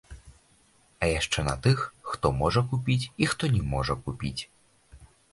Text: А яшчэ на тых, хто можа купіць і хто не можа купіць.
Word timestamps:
А 1.01 1.09
яшчэ 1.19 1.43
на 1.47 1.51
тых, 1.67 1.83
хто 2.11 2.31
можа 2.39 2.63
купіць 2.71 3.09
і 3.25 3.27
хто 3.33 3.49
не 3.57 3.61
можа 3.75 3.97
купіць. 4.07 4.41